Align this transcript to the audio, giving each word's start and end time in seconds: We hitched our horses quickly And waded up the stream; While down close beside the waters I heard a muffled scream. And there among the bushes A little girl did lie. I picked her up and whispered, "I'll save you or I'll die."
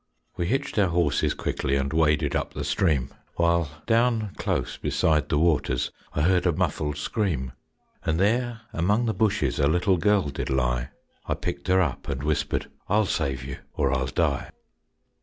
We 0.35 0.47
hitched 0.47 0.79
our 0.79 0.87
horses 0.87 1.35
quickly 1.35 1.75
And 1.75 1.93
waded 1.93 2.35
up 2.35 2.55
the 2.55 2.63
stream; 2.63 3.13
While 3.35 3.69
down 3.85 4.31
close 4.37 4.75
beside 4.77 5.29
the 5.29 5.37
waters 5.37 5.91
I 6.15 6.21
heard 6.23 6.47
a 6.47 6.51
muffled 6.51 6.97
scream. 6.97 7.51
And 8.03 8.19
there 8.19 8.61
among 8.73 9.05
the 9.05 9.13
bushes 9.13 9.59
A 9.59 9.67
little 9.67 9.97
girl 9.97 10.29
did 10.29 10.49
lie. 10.49 10.89
I 11.27 11.35
picked 11.35 11.67
her 11.67 11.81
up 11.81 12.09
and 12.09 12.23
whispered, 12.23 12.71
"I'll 12.89 13.05
save 13.05 13.43
you 13.43 13.57
or 13.75 13.93
I'll 13.93 14.07
die." 14.07 14.49